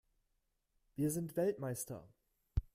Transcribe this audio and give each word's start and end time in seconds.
Wir 0.95 1.11
sind 1.11 1.35
Weltmeister! 1.37 2.09